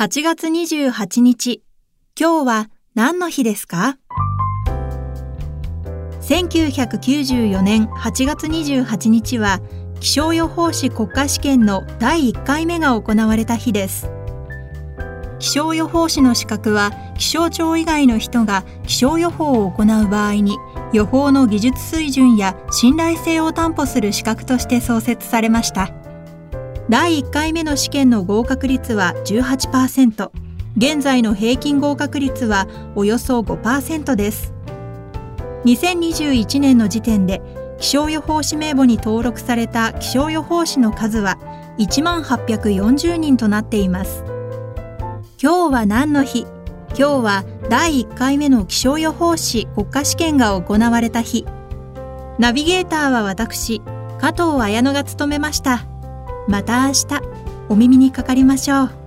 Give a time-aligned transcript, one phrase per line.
[0.00, 1.64] 8月28日、
[2.16, 3.98] 今日は何の日ですか
[6.20, 9.58] ?1994 年8月28日は
[9.98, 14.08] 気象予報士国家試験の第1回目が行われた日です。
[15.40, 20.58] 気象予報士の資格は気象庁以外の人が気象予報を行う場合に
[20.92, 26.07] 予報の技術水準や信頼性を担保する資格として創設されました。
[26.88, 30.30] 第1回目の試験の合格率は18%、
[30.78, 34.54] 現在の平均合格率はおよそ5%です。
[35.66, 37.42] 2021年の時点で
[37.78, 41.38] 気象予報士名簿に登録された気象予報士の数は
[41.78, 44.24] 1万840人となっています。
[45.42, 46.46] 今日は何の日？
[46.96, 51.44] 今日は第1回目の気象予報士国家試験が行われた日。
[52.38, 53.82] ナビゲーターは私、
[54.18, 55.84] 加藤綾乃が務めました。
[56.48, 57.06] また明日
[57.68, 58.97] お耳にかかりましょう。